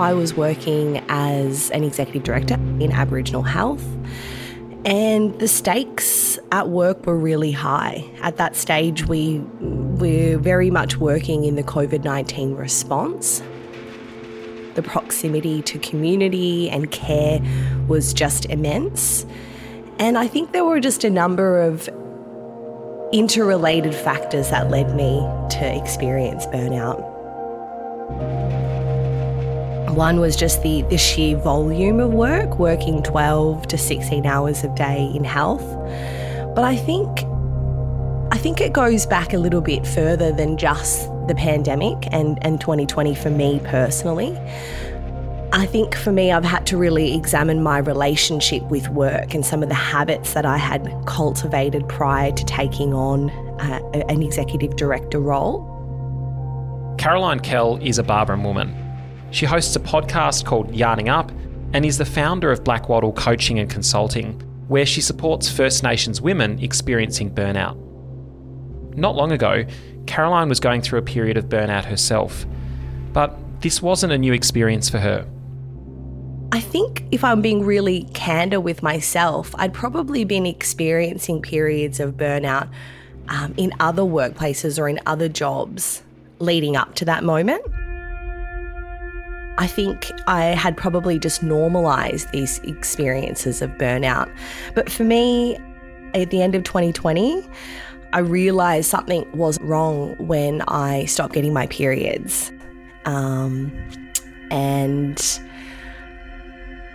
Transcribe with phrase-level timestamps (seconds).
[0.00, 3.84] I was working as an executive director in Aboriginal health.
[4.84, 8.04] And the stakes at work were really high.
[8.20, 13.40] At that stage, we were very much working in the COVID 19 response.
[14.74, 17.40] The proximity to community and care
[17.86, 19.24] was just immense.
[20.00, 21.88] And I think there were just a number of
[23.12, 25.20] interrelated factors that led me
[25.50, 27.14] to experience burnout.
[29.94, 34.74] One was just the, the sheer volume of work, working 12 to 16 hours a
[34.74, 35.62] day in health.
[36.56, 37.22] But I think
[38.32, 42.60] I think it goes back a little bit further than just the pandemic and, and
[42.60, 44.36] 2020 for me personally.
[45.52, 49.62] I think for me, I've had to really examine my relationship with work and some
[49.62, 55.20] of the habits that I had cultivated prior to taking on uh, an executive director
[55.20, 55.70] role.
[56.98, 58.83] Caroline Kell is a Barbaram woman
[59.34, 61.32] she hosts a podcast called Yarning Up
[61.72, 64.34] and is the founder of Black Blackwattle Coaching and Consulting,
[64.68, 67.76] where she supports First Nations women experiencing burnout.
[68.96, 69.64] Not long ago,
[70.06, 72.46] Caroline was going through a period of burnout herself,
[73.12, 75.26] but this wasn't a new experience for her.
[76.52, 82.12] I think if I'm being really candid with myself, I'd probably been experiencing periods of
[82.12, 82.68] burnout
[83.26, 86.04] um, in other workplaces or in other jobs
[86.38, 87.64] leading up to that moment.
[89.58, 94.30] I think I had probably just normalized these experiences of burnout.
[94.74, 95.56] But for me,
[96.12, 97.46] at the end of 2020,
[98.12, 102.52] I realized something was wrong when I stopped getting my periods.
[103.04, 103.72] Um,
[104.50, 105.40] and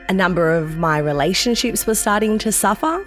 [0.07, 3.05] a number of my relationships were starting to suffer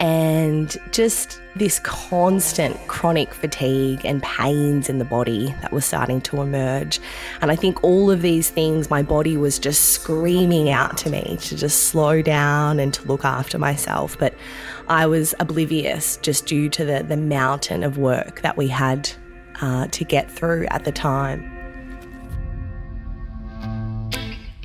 [0.00, 6.40] and just this constant chronic fatigue and pains in the body that were starting to
[6.40, 7.00] emerge.
[7.40, 11.36] And I think all of these things, my body was just screaming out to me
[11.40, 14.16] to just slow down and to look after myself.
[14.18, 14.34] But
[14.88, 19.10] I was oblivious just due to the, the mountain of work that we had
[19.60, 21.54] uh, to get through at the time.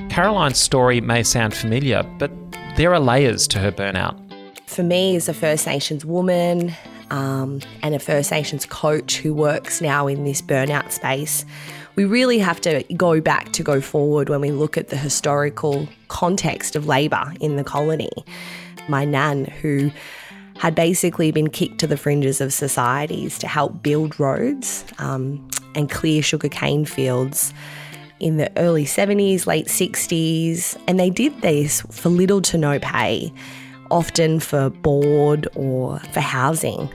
[0.09, 2.31] Caroline's story may sound familiar, but
[2.77, 4.19] there are layers to her burnout.
[4.65, 6.73] For me, as a First Nations woman
[7.11, 11.45] um, and a First Nations coach who works now in this burnout space,
[11.95, 15.87] we really have to go back to go forward when we look at the historical
[16.07, 18.11] context of labour in the colony.
[18.87, 19.91] My nan, who
[20.57, 25.89] had basically been kicked to the fringes of societies to help build roads um, and
[25.89, 27.53] clear sugarcane fields
[28.19, 33.31] in the early 70s, late 60s, and they did this for little to no pay
[33.93, 36.89] often for board or for housing.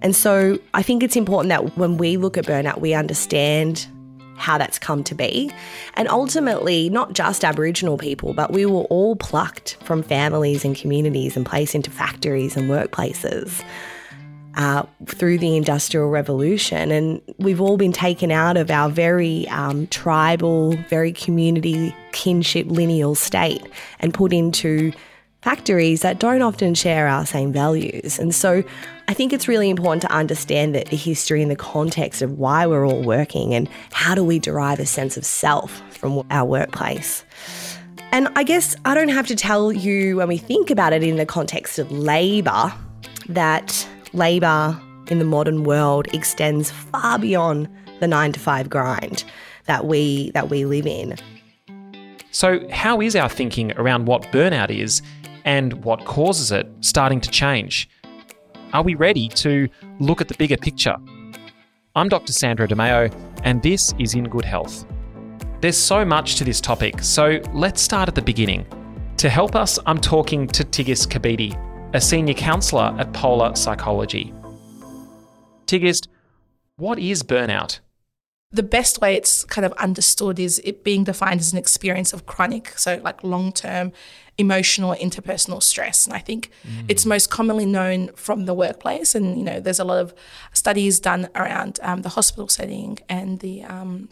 [0.00, 3.86] And so I think it's important that when we look at burnout, we understand
[4.36, 5.50] how that's come to be.
[5.94, 11.36] And ultimately, not just Aboriginal people, but we were all plucked from families and communities
[11.36, 13.64] and placed into factories and workplaces.
[14.58, 16.90] Uh, through the Industrial Revolution.
[16.90, 23.14] And we've all been taken out of our very um, tribal, very community, kinship, lineal
[23.14, 23.62] state
[24.00, 24.92] and put into
[25.46, 28.18] factories that don't often share our same values.
[28.18, 28.64] And so
[29.06, 32.66] I think it's really important to understand that the history and the context of why
[32.66, 37.24] we're all working and how do we derive a sense of self from our workplace.
[38.10, 41.14] And I guess I don't have to tell you when we think about it in
[41.14, 42.72] the context of labour
[43.28, 47.68] that labour in the modern world extends far beyond
[48.00, 49.22] the 9 to 5 grind
[49.66, 51.14] that we that we live in.
[52.32, 55.02] So, how is our thinking around what burnout is
[55.46, 57.88] and what causes it starting to change?
[58.72, 59.68] Are we ready to
[60.00, 60.96] look at the bigger picture?
[61.94, 62.32] I'm Dr.
[62.32, 63.14] Sandro Demaio,
[63.44, 64.84] and this is In Good Health.
[65.60, 68.66] There's so much to this topic, so let's start at the beginning.
[69.18, 71.56] To help us, I'm talking to Tigist Kabidi,
[71.94, 74.34] a senior counsellor at Polar Psychology.
[75.66, 76.08] Tigist,
[76.76, 77.78] what is burnout?
[78.52, 82.26] The best way it's kind of understood is it being defined as an experience of
[82.26, 83.92] chronic, so like long term
[84.38, 86.06] emotional interpersonal stress.
[86.06, 86.84] And I think mm.
[86.88, 89.14] it's most commonly known from the workplace.
[89.14, 90.14] And, you know, there's a lot of
[90.52, 94.10] studies done around um, the hospital setting and the um,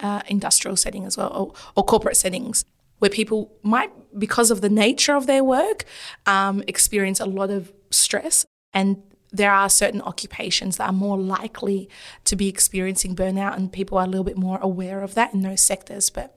[0.00, 2.64] uh, industrial setting as well, or, or, corporate settings.
[2.98, 5.84] Where people might, because of the nature of their work,
[6.24, 9.02] um, experience a lot of stress and
[9.32, 11.88] there are certain occupations that are more likely
[12.24, 15.40] to be experiencing burnout, and people are a little bit more aware of that in
[15.40, 16.10] those sectors.
[16.10, 16.36] But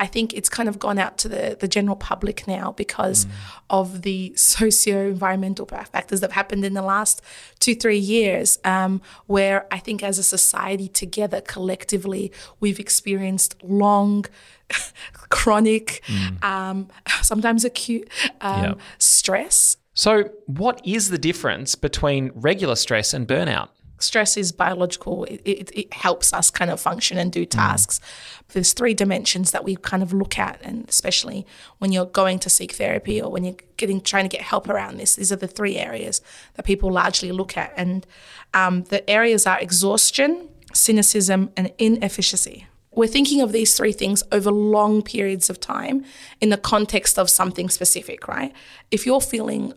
[0.00, 3.30] I think it's kind of gone out to the, the general public now because mm.
[3.68, 7.20] of the socio environmental factors that have happened in the last
[7.58, 12.30] two, three years, um, where I think as a society together, collectively,
[12.60, 14.26] we've experienced long,
[15.30, 16.44] chronic, mm.
[16.44, 16.88] um,
[17.22, 18.08] sometimes acute
[18.40, 18.78] um, yep.
[18.98, 19.77] stress.
[19.98, 23.70] So, what is the difference between regular stress and burnout?
[24.00, 25.24] stress is biological.
[25.24, 27.98] It, it, it, helps us kind of function and do tasks.
[27.98, 28.52] Mm.
[28.52, 31.44] There's three dimensions that we kind of look at, and especially
[31.78, 34.98] when you're going to seek therapy or when you're getting trying to get help around
[34.98, 36.22] this, these are the three areas
[36.54, 37.72] that people largely look at.
[37.76, 38.06] And
[38.54, 42.68] um, the areas are exhaustion, cynicism, and inefficiency.
[42.92, 46.04] We're thinking of these three things over long periods of time
[46.40, 48.52] in the context of something specific, right?
[48.92, 49.74] If you're feeling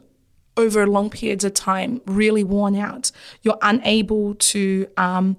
[0.58, 3.12] over long periods of time really worn out.
[3.42, 5.38] You're unable to um,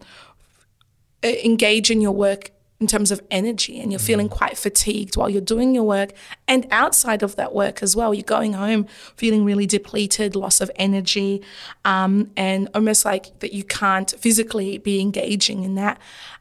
[1.23, 2.51] engage in your work
[2.83, 4.33] in terms of energy and you're feeling mm.
[4.33, 6.11] quite fatigued while you're doing your work
[6.49, 10.69] and outside of that work as well you're going home feeling really depleted loss of
[10.75, 11.41] energy
[11.85, 15.97] um, and almost like that you can't physically be engaging in that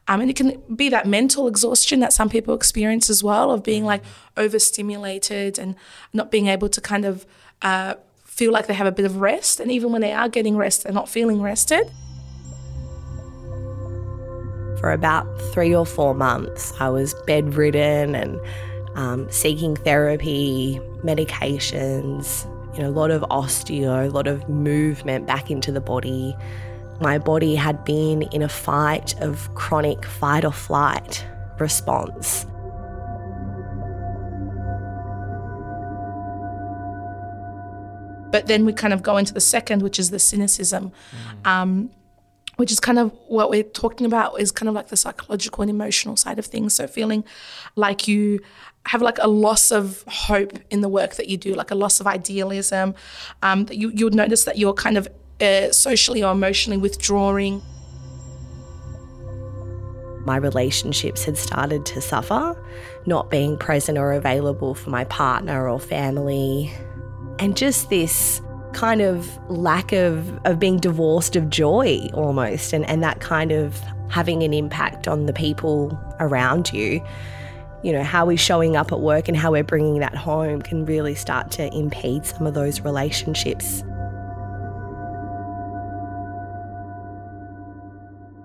[0.08, 3.62] um, and it can be that mental exhaustion that some people experience as well of
[3.62, 4.02] being like
[4.36, 5.76] overstimulated and
[6.12, 7.24] not being able to kind of
[7.62, 7.94] uh,
[8.32, 9.60] feel like they have a bit of rest.
[9.60, 11.90] And even when they are getting rest, they're not feeling rested.
[14.80, 18.40] For about three or four months, I was bedridden and
[18.94, 25.50] um, seeking therapy, medications, you know, a lot of osteo, a lot of movement back
[25.50, 26.34] into the body.
[27.02, 31.24] My body had been in a fight of chronic fight or flight
[31.58, 32.46] response.
[38.32, 40.90] But then we kind of go into the second, which is the cynicism.
[41.44, 41.46] Mm.
[41.46, 41.90] Um,
[42.56, 45.70] which is kind of what we're talking about is kind of like the psychological and
[45.70, 46.74] emotional side of things.
[46.74, 47.24] So feeling
[47.76, 48.40] like you
[48.86, 52.00] have like a loss of hope in the work that you do, like a loss
[52.00, 52.94] of idealism.
[53.42, 55.08] Um, you you would notice that you're kind of
[55.40, 57.62] uh, socially or emotionally withdrawing.
[60.24, 62.56] My relationships had started to suffer,
[63.06, 66.72] not being present or available for my partner or family
[67.42, 68.40] and just this
[68.72, 73.80] kind of lack of, of being divorced of joy almost and, and that kind of
[74.08, 77.04] having an impact on the people around you.
[77.82, 80.86] You know how we're showing up at work and how we're bringing that home can
[80.86, 83.82] really start to impede some of those relationships.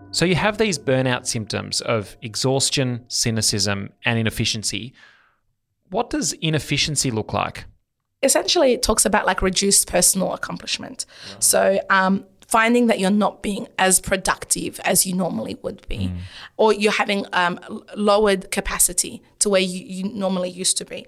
[0.10, 4.96] So you have these burnout symptoms of exhaustion cynicism and inefficiency.
[5.92, 7.66] What does inefficiency look like
[8.24, 11.06] essentially it talks about like reduced personal accomplishment.
[11.34, 11.36] Wow.
[11.40, 16.18] So um, finding that you're not being as productive as you normally would be, mm.
[16.56, 17.60] or you're having um,
[17.96, 21.06] lowered capacity to where you, you normally used to be.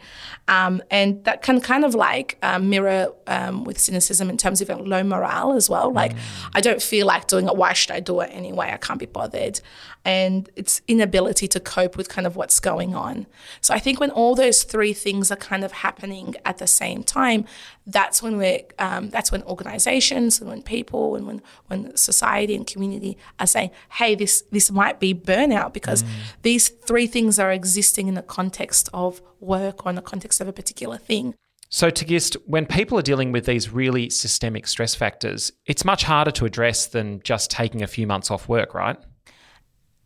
[0.48, 4.70] Um, and that can kind of like um, mirror um, with cynicism in terms of
[4.70, 5.92] low morale as well.
[5.92, 6.20] Like, mm.
[6.54, 7.56] I don't feel like doing it.
[7.56, 8.72] Why should I do it anyway?
[8.72, 9.62] I can't be bothered.
[10.06, 13.28] And it's inability to cope with kind of what's going on.
[13.62, 17.04] So I think when all those three things are kind of happening at the same
[17.04, 17.46] time,
[17.86, 22.66] that's when we're um, that's when organizations and when people and when when society and
[22.68, 26.10] community are saying, hey, this this might be burnout because mm.
[26.44, 30.48] these three things are existing in the context of work or in the context of
[30.50, 31.34] a particular thing.
[31.70, 36.32] So, Tigist, when people are dealing with these really systemic stress factors, it's much harder
[36.32, 38.98] to address than just taking a few months off work, right?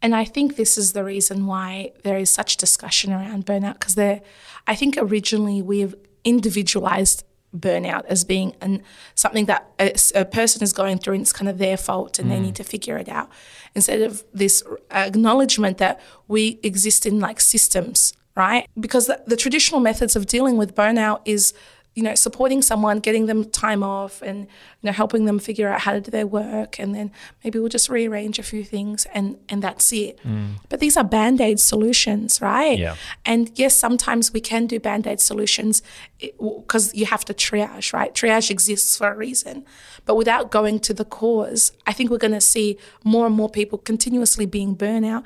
[0.02, 3.96] And I think this is the reason why there is such discussion around burnout because
[3.96, 4.22] there,
[4.68, 7.24] I think originally we've individualized
[7.56, 8.82] burnout as being an,
[9.16, 12.28] something that a, a, person is going through and it's kind of their fault and
[12.28, 12.34] mm.
[12.34, 13.30] they need to figure it out
[13.76, 19.80] instead of this acknowledgement that we exist in like systems right because the, the traditional
[19.80, 21.54] methods of dealing with burnout is
[21.96, 25.82] you know, supporting someone, getting them time off, and you know, helping them figure out
[25.82, 27.12] how to do their work, and then
[27.44, 30.20] maybe we'll just rearrange a few things, and and that's it.
[30.24, 30.56] Mm.
[30.70, 32.80] But these are band aid solutions, right?
[32.80, 32.96] Yeah.
[33.26, 35.84] And yes, sometimes we can do band aid solutions
[36.20, 38.14] because you have to triage, right?
[38.14, 39.64] Triage exists for a reason,
[40.06, 43.50] but without going to the cause, I think we're going to see more and more
[43.50, 45.24] people continuously being burnout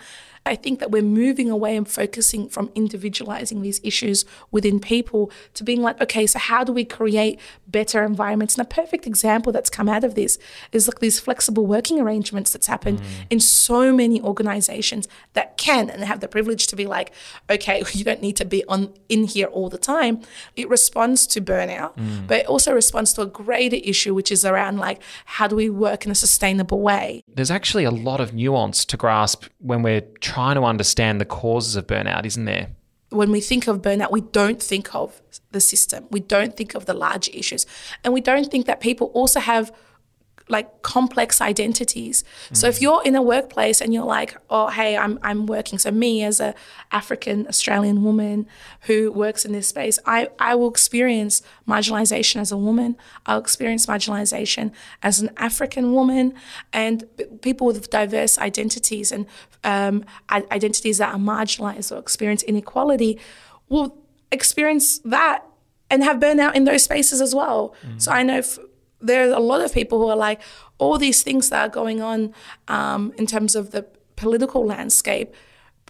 [0.48, 5.64] I think that we're moving away and focusing from individualizing these issues within people to
[5.64, 8.58] being like, okay, so how do we create better environments?
[8.58, 10.40] And a perfect example that's come out of this
[10.72, 13.06] is like these flexible working arrangements that's happened mm.
[13.30, 17.12] in so many organizations that can and have the privilege to be like,
[17.50, 20.22] okay, you don't need to be on in here all the time.
[20.56, 22.26] It responds to burnout, mm.
[22.26, 25.70] but it also responds to a greater issue, which is around like, how do we
[25.70, 27.22] work in a sustainable way?
[27.28, 31.26] There's actually a lot of nuance to grasp when we're trying trying to understand the
[31.26, 32.68] causes of burnout, isn't there?
[33.10, 36.06] when we think of burnout, we don't think of the system.
[36.12, 37.66] We don't think of the larger issues.
[38.04, 39.72] And we don't think that people also have
[40.50, 42.24] like complex identities.
[42.50, 42.58] Mm.
[42.58, 45.80] So if you're in a workplace and you're like, oh hey, I'm I'm working.
[45.80, 46.56] So me as a
[46.92, 48.48] African Australian woman
[48.82, 52.96] who works in this space, I, I will experience marginalization as a woman.
[53.26, 54.72] I'll experience marginalization
[55.04, 56.34] as an African woman
[56.72, 57.06] and
[57.42, 59.26] people with diverse identities and
[59.64, 63.20] um, identities that are marginalized or experience inequality
[63.70, 63.98] will
[64.32, 65.44] experience that
[65.90, 67.74] and have burnout in those spaces as well.
[67.86, 68.02] Mm.
[68.02, 68.42] So I know
[69.02, 70.42] there's a lot of people who are like,
[70.78, 72.34] all these things that are going on
[72.68, 73.86] um, in terms of the
[74.16, 75.34] political landscape,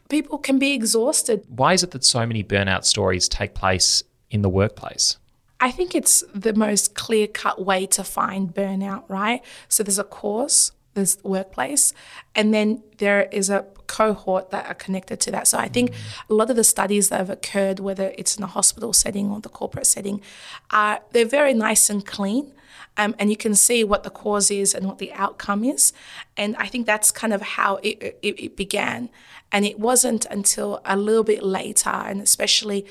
[0.10, 1.44] people can be exhausted.
[1.48, 5.18] Why is it that so many burnout stories take place in the workplace?
[5.60, 9.44] I think it's the most clear cut way to find burnout, right?
[9.68, 11.94] So there's a cause, there's workplace,
[12.36, 15.48] and then there is a cohort that are connected to that.
[15.48, 15.94] So I think
[16.30, 19.40] a lot of the studies that have occurred, whether it's in a hospital setting or
[19.40, 20.22] the corporate setting,
[20.70, 22.54] are they're very nice and clean.
[22.98, 25.94] Um, and you can see what the cause is and what the outcome is.
[26.36, 29.10] And I think that's kind of how it, it, it began.
[29.52, 32.86] And it wasn't until a little bit later, and especially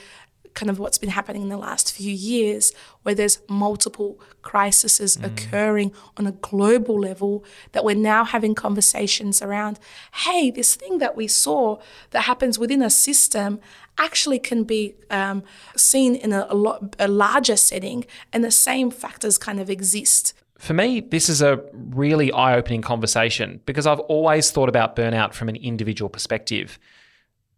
[0.57, 2.73] kind of what's been happening in the last few years,
[3.03, 5.25] where there's multiple crises mm.
[5.25, 9.79] occurring on a global level, that we're now having conversations around
[10.25, 11.79] hey, this thing that we saw
[12.11, 13.61] that happens within a system
[13.99, 15.43] actually can be um,
[15.77, 20.33] seen in a, a, lot, a larger setting, and the same factors kind of exist.
[20.59, 25.35] For me, this is a really eye opening conversation because I've always thought about burnout
[25.35, 26.79] from an individual perspective.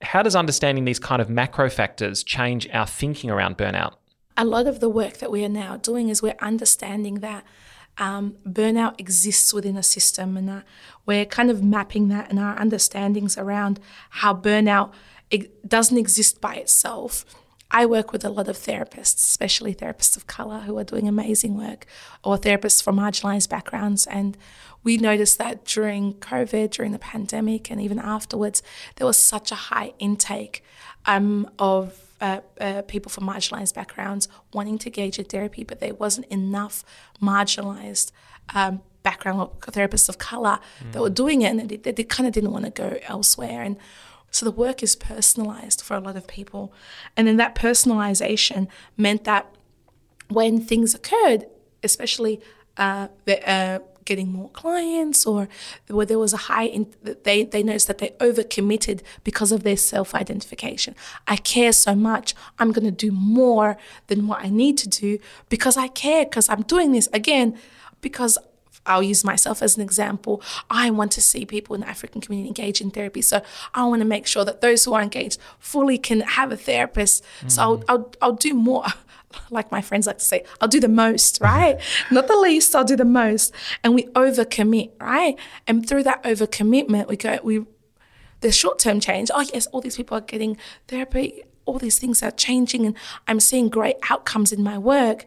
[0.01, 3.95] How does understanding these kind of macro factors change our thinking around burnout?
[4.37, 7.45] A lot of the work that we are now doing is we're understanding that
[7.99, 10.65] um, burnout exists within a system and that
[11.05, 14.93] we're kind of mapping that and our understandings around how burnout
[15.31, 17.25] it doesn't exist by itself.
[17.71, 21.57] I work with a lot of therapists, especially therapists of color who are doing amazing
[21.57, 21.87] work,
[22.25, 24.07] or therapists from marginalized backgrounds.
[24.07, 24.39] And
[24.83, 28.63] we noticed that during COVID, during the pandemic, and even afterwards,
[28.97, 30.65] there was such a high intake
[31.05, 35.95] um, of uh, uh, people from marginalized backgrounds wanting to engage in therapy, but there
[35.95, 36.85] wasn't enough
[37.23, 38.13] marginalized
[38.55, 40.93] um, background therapists of color mm.
[40.93, 43.63] that were doing it, and they, they, they kind of didn't want to go elsewhere.
[43.63, 43.77] And
[44.31, 46.73] so the work is personalized for a lot of people.
[47.17, 49.55] And then that personalization meant that
[50.29, 51.47] when things occurred,
[51.83, 52.41] especially
[52.77, 53.09] uh,
[53.47, 55.49] uh, getting more clients or
[55.89, 56.87] where there was a high in,
[57.25, 60.95] they they noticed that they overcommitted because of their self-identification
[61.27, 65.19] i care so much i'm going to do more than what i need to do
[65.51, 67.55] because i care because i'm doing this again
[68.01, 68.39] because
[68.89, 70.43] I'll use myself as an example.
[70.71, 73.23] I want to see people in the African community engage in therapy.
[73.23, 73.43] So
[73.75, 77.25] I want to make sure that those who are engaged fully can have a therapist.
[77.43, 77.51] Mm.
[77.51, 78.87] So I'll, I'll, I'll do more.
[79.51, 81.79] Like my friends like to say, I'll do the most, right?
[82.11, 83.53] Not the least, I'll do the most.
[83.85, 85.39] And we overcommit, right?
[85.67, 87.67] And through that overcommitment, we go, we
[88.41, 89.31] there's short-term change.
[89.33, 90.57] Oh yes, all these people are getting
[90.89, 95.27] therapy, all these things are changing and I'm seeing great outcomes in my work.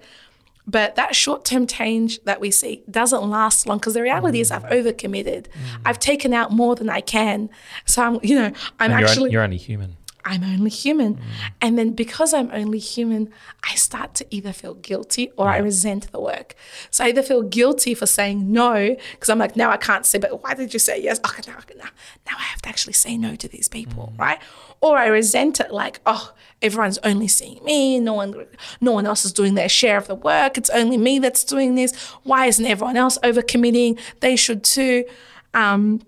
[0.68, 4.42] But that short term change that we see doesn't last long because the reality mm.
[4.42, 5.48] is I've overcommitted.
[5.48, 5.82] Mm.
[5.86, 7.50] I've taken out more than I can.
[7.86, 9.32] So I'm, you know, I'm and actually.
[9.32, 9.98] You're, you're only human.
[10.26, 11.16] I'm only human.
[11.16, 11.22] Mm.
[11.62, 13.30] And then because I'm only human,
[13.64, 15.54] I start to either feel guilty or yeah.
[15.54, 16.56] I resent the work.
[16.90, 20.20] So I either feel guilty for saying no, because I'm like, now I can't say,
[20.20, 21.20] but why did you say yes?
[21.26, 21.90] Okay, now, now,
[22.26, 24.20] now I have to actually say no to these people, mm.
[24.20, 24.40] right?
[24.82, 28.48] Or I resent it like, oh, everyone's only seeing me, no one
[28.80, 30.58] no one else is doing their share of the work.
[30.58, 31.96] It's only me that's doing this.
[32.24, 34.00] Why isn't everyone else overcommitting?
[34.20, 35.06] They should too.
[35.54, 36.02] Um,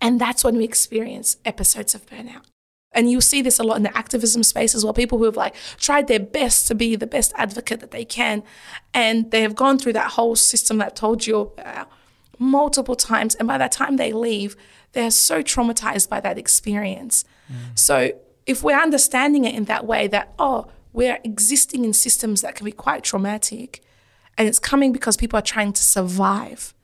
[0.00, 2.47] and that's when we experience episodes of burnout.
[2.92, 4.94] And you see this a lot in the activism space as well.
[4.94, 8.42] People who have like tried their best to be the best advocate that they can,
[8.94, 11.90] and they have gone through that whole system that told you about
[12.38, 13.34] multiple times.
[13.34, 14.56] And by the time they leave,
[14.92, 17.24] they're so traumatized by that experience.
[17.52, 17.78] Mm.
[17.78, 18.12] So
[18.46, 22.64] if we're understanding it in that way, that oh, we're existing in systems that can
[22.64, 23.82] be quite traumatic,
[24.38, 26.74] and it's coming because people are trying to survive,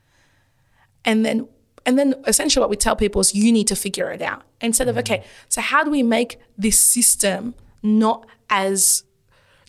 [1.04, 1.49] and then
[1.87, 4.43] and then essentially what we tell people is you need to figure it out.
[4.61, 9.05] Instead of, okay, so how do we make this system not as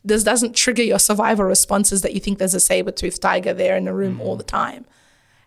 [0.03, 3.85] this doesn't trigger your survival responses that you think there's a saber-toothed tiger there in
[3.85, 4.21] the room mm-hmm.
[4.21, 4.85] all the time.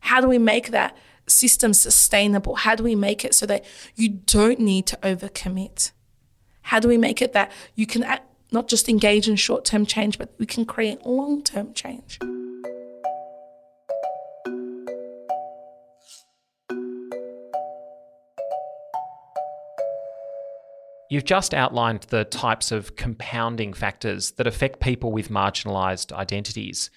[0.01, 0.97] How do we make that
[1.29, 2.57] system sustainable?
[2.57, 5.93] How do we make it so that you don't need to overcommit?
[6.63, 8.05] How do we make it that you can
[8.51, 12.19] not just engage in short-term change, but we can create long-term change?
[21.11, 26.91] You've just outlined the types of compounding factors that affect people with marginalised identities.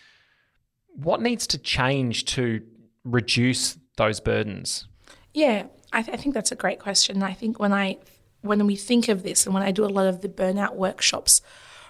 [0.93, 2.61] What needs to change to
[3.03, 4.87] reduce those burdens?
[5.33, 7.23] Yeah, I, th- I think that's a great question.
[7.23, 7.97] I think when I
[8.41, 11.41] when we think of this and when I do a lot of the burnout workshops,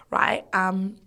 [0.10, 0.46] right?
[0.54, 0.98] Um,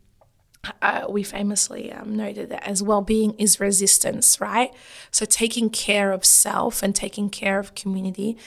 [0.80, 4.70] uh, we famously um, noted that as well-being is resistance, right?
[5.10, 8.38] So taking care of self and taking care of community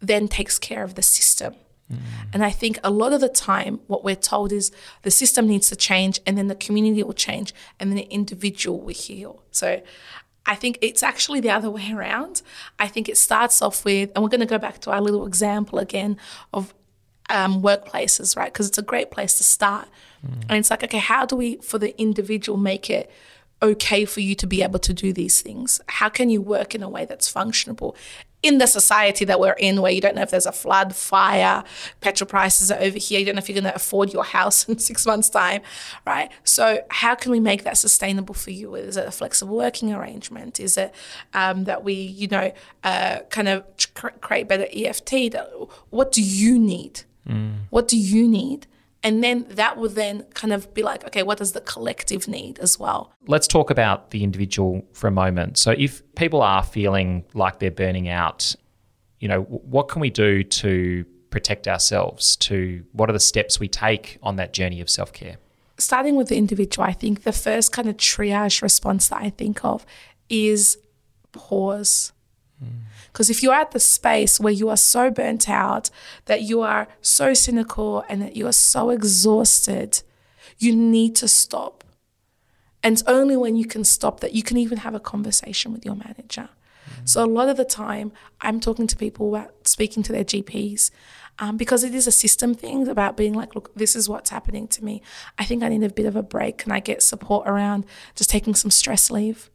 [0.00, 1.54] then takes care of the system.
[1.92, 1.98] Mm.
[2.32, 5.68] And I think a lot of the time, what we're told is the system needs
[5.68, 9.42] to change, and then the community will change, and then the individual will heal.
[9.50, 9.82] So
[10.46, 12.42] I think it's actually the other way around.
[12.78, 15.26] I think it starts off with, and we're going to go back to our little
[15.26, 16.16] example again
[16.52, 16.74] of
[17.28, 18.52] um, workplaces, right?
[18.52, 19.88] Because it's a great place to start.
[20.24, 20.44] Mm.
[20.48, 23.10] And it's like, okay, how do we, for the individual, make it
[23.62, 25.80] okay for you to be able to do these things?
[25.88, 27.96] How can you work in a way that's functionable?
[28.46, 31.64] In the society that we're in, where you don't know if there's a flood, fire,
[32.00, 34.68] petrol prices are over here, you don't know if you're going to afford your house
[34.68, 35.62] in six months' time,
[36.06, 36.30] right?
[36.44, 38.74] So, how can we make that sustainable for you?
[38.74, 40.60] Is it a flexible working arrangement?
[40.60, 40.94] Is it
[41.34, 42.52] um, that we, you know,
[42.84, 43.64] uh, kind of
[44.20, 45.34] create better EFT?
[45.90, 47.02] What do you need?
[47.28, 47.54] Mm.
[47.70, 48.66] What do you need?
[49.06, 52.58] And then that would then kind of be like, okay, what does the collective need
[52.58, 53.12] as well?
[53.28, 55.58] Let's talk about the individual for a moment.
[55.58, 58.56] So, if people are feeling like they're burning out,
[59.20, 62.34] you know, what can we do to protect ourselves?
[62.48, 65.36] To what are the steps we take on that journey of self care?
[65.78, 69.64] Starting with the individual, I think the first kind of triage response that I think
[69.64, 69.86] of
[70.28, 70.78] is
[71.30, 72.12] pause.
[73.16, 75.88] Because if you're at the space where you are so burnt out,
[76.26, 80.02] that you are so cynical and that you are so exhausted,
[80.58, 81.82] you need to stop.
[82.82, 85.82] And it's only when you can stop that you can even have a conversation with
[85.82, 86.50] your manager.
[86.90, 87.06] Mm-hmm.
[87.06, 90.90] So a lot of the time, I'm talking to people about speaking to their GPs
[91.38, 94.68] um, because it is a system thing about being like, look, this is what's happening
[94.68, 95.00] to me.
[95.38, 96.58] I think I need a bit of a break.
[96.58, 99.48] Can I get support around just taking some stress leave?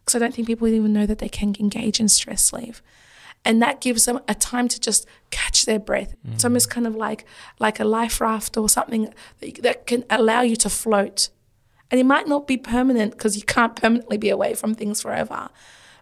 [0.00, 2.80] Because I don't think people even know that they can engage in stress leave
[3.44, 6.14] and that gives them a time to just catch their breath.
[6.26, 6.34] Mm.
[6.34, 7.24] It's almost kind of like
[7.58, 11.30] like a life raft or something that, that can allow you to float.
[11.90, 15.50] And it might not be permanent because you can't permanently be away from things forever.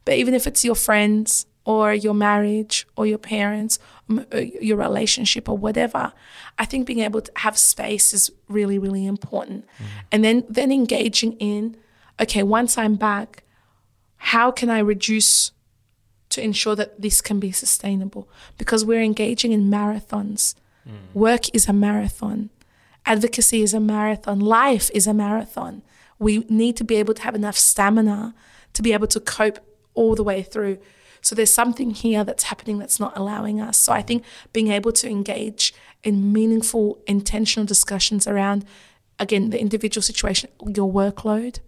[0.04, 5.48] But even if it's your friends or your marriage or your parents, uh, your relationship
[5.48, 6.12] or whatever,
[6.58, 9.66] I think being able to have space is really, really important.
[9.78, 9.84] Mm.
[10.12, 11.76] And then then engaging in,
[12.20, 13.42] okay, once I'm back,
[14.16, 15.52] how can I reduce
[16.30, 20.54] to ensure that this can be sustainable because we're engaging in marathons.
[20.88, 21.14] Mm.
[21.14, 22.50] Work is a marathon,
[23.04, 25.82] advocacy is a marathon, life is a marathon.
[26.18, 28.34] We need to be able to have enough stamina
[28.72, 29.58] to be able to cope
[29.94, 30.78] all the way through.
[31.20, 33.76] So there's something here that's happening that's not allowing us.
[33.76, 38.64] So I think being able to engage in meaningful, intentional discussions around,
[39.18, 41.58] again, the individual situation, your workload.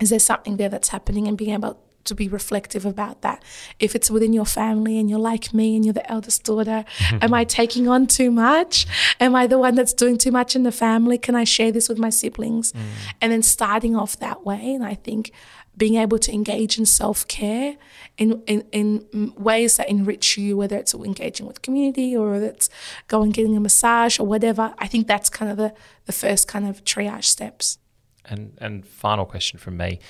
[0.00, 3.42] Is there something there that's happening and being able to be reflective about that.
[3.78, 6.84] If it's within your family and you're like me and you're the eldest daughter,
[7.20, 8.86] am I taking on too much?
[9.20, 11.18] Am I the one that's doing too much in the family?
[11.18, 12.72] Can I share this with my siblings?
[12.72, 12.80] Mm.
[13.20, 14.74] And then starting off that way.
[14.74, 15.32] And I think
[15.76, 17.76] being able to engage in self care
[18.16, 22.70] in, in, in ways that enrich you, whether it's engaging with community or it's
[23.08, 25.74] going getting a massage or whatever, I think that's kind of the,
[26.06, 27.78] the first kind of triage steps.
[28.24, 30.00] And and final question from me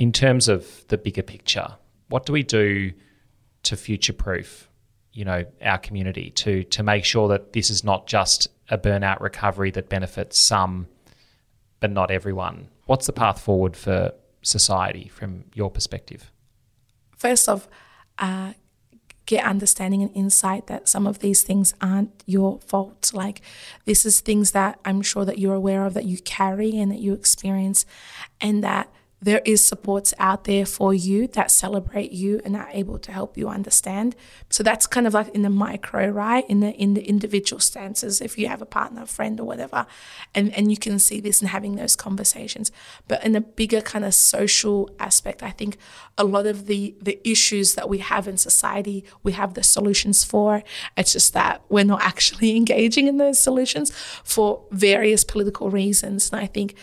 [0.00, 1.68] in terms of the bigger picture,
[2.08, 2.90] what do we do
[3.64, 4.68] to future proof,
[5.12, 9.20] you know, our community to to make sure that this is not just a burnout
[9.20, 10.88] recovery that benefits some
[11.80, 12.68] but not everyone?
[12.86, 16.32] What's the path forward for society from your perspective?
[17.18, 17.68] First off,
[18.18, 18.54] uh,
[19.26, 23.12] get understanding and insight that some of these things aren't your fault.
[23.12, 23.42] Like
[23.84, 27.00] this is things that I'm sure that you're aware of that you carry and that
[27.00, 27.84] you experience
[28.40, 28.90] and that
[29.22, 33.36] there is supports out there for you that celebrate you and are able to help
[33.36, 34.16] you understand.
[34.48, 36.48] So that's kind of like in the micro, right?
[36.48, 39.86] In the in the individual stances, if you have a partner, friend, or whatever,
[40.34, 42.72] and and you can see this and having those conversations.
[43.08, 45.76] But in a bigger kind of social aspect, I think
[46.16, 50.24] a lot of the the issues that we have in society, we have the solutions
[50.24, 50.62] for.
[50.96, 53.92] It's just that we're not actually engaging in those solutions
[54.24, 56.74] for various political reasons, and I think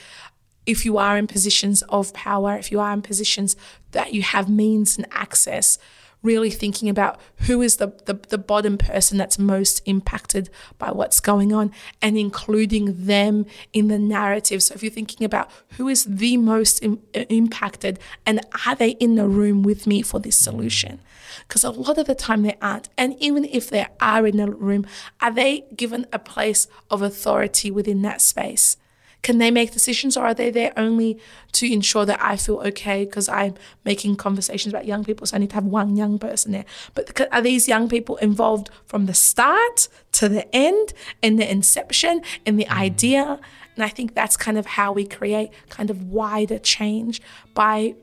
[0.68, 3.56] if you are in positions of power, if you are in positions
[3.92, 5.80] that you have means and access,
[6.24, 11.20] really thinking about who is the, the, the bottom person that's most impacted by what's
[11.20, 14.62] going on and including them in the narrative.
[14.62, 18.92] So if you're thinking about who is the most Im- uh, impacted and are they
[18.92, 21.00] in the room with me for this solution?
[21.48, 22.90] Because a lot of the time they aren't.
[22.98, 24.86] And even if they are in the room,
[25.22, 28.76] are they given a place of authority within that space?
[29.24, 31.20] Can they make decisions or are they there only
[31.54, 35.28] to ensure that I feel okay because I'm making conversations about young people?
[35.28, 36.66] So I need to have one young person there.
[36.94, 42.22] But are these young people involved from the start to the end, in the inception,
[42.46, 42.78] in the mm.
[42.78, 43.40] idea?
[43.76, 47.22] And I think that's kind of how we create kind of wider change
[47.54, 47.96] by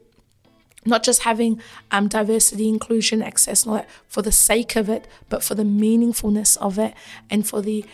[0.85, 5.09] not just having um, diversity, inclusion, access, and all that for the sake of it,
[5.29, 6.95] but for the meaningfulness of it,
[7.31, 7.85] and for the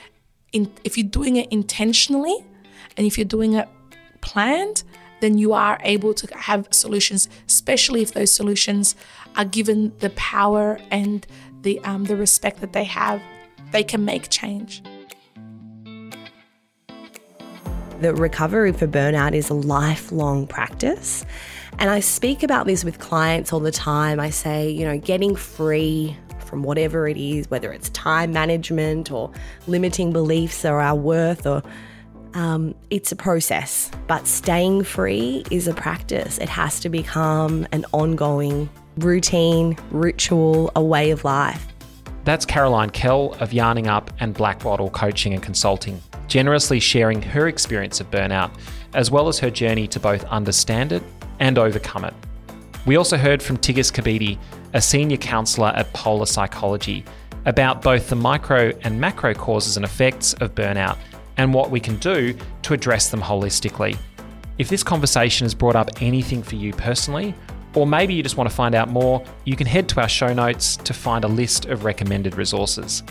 [0.52, 2.44] in, if you're doing it intentionally,
[2.96, 3.68] and if you're doing it
[4.20, 4.82] planned,
[5.20, 8.94] then you are able to have solutions, especially if those solutions
[9.36, 11.26] are given the power and
[11.62, 13.20] the um, the respect that they have.
[13.72, 14.82] They can make change.
[18.00, 21.24] The recovery for burnout is a lifelong practice.
[21.78, 24.18] And I speak about this with clients all the time.
[24.18, 29.30] I say, you know, getting free from whatever it is, whether it's time management or
[29.66, 31.62] limiting beliefs or our worth or
[32.34, 36.38] um, it's a process, but staying free is a practice.
[36.38, 41.66] It has to become an ongoing routine, ritual, a way of life.
[42.24, 48.00] That's Caroline Kell of Yarning Up and Blackwattle Coaching and Consulting, generously sharing her experience
[48.00, 48.50] of burnout,
[48.94, 51.02] as well as her journey to both understand it
[51.38, 52.14] and overcome it.
[52.86, 54.38] We also heard from Tigist Kabidi,
[54.74, 57.04] a senior counsellor at Polar Psychology,
[57.46, 60.98] about both the micro and macro causes and effects of burnout
[61.40, 63.96] and what we can do to address them holistically.
[64.58, 67.34] If this conversation has brought up anything for you personally,
[67.74, 70.34] or maybe you just want to find out more, you can head to our show
[70.34, 73.02] notes to find a list of recommended resources.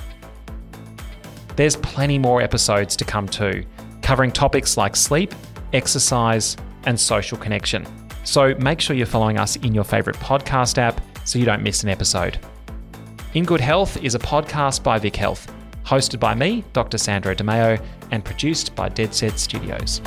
[1.55, 3.65] There's plenty more episodes to come too,
[4.03, 5.33] covering topics like sleep,
[5.73, 7.83] exercise, and social connection.
[8.25, 11.81] So make sure you're following us in your favourite podcast app so you don't miss
[11.81, 12.37] an episode.
[13.33, 15.51] In Good Health is a podcast by VicHealth,
[15.83, 16.99] hosted by me, Dr.
[16.99, 20.01] Sandro Demaio, and produced by Deadset Studios.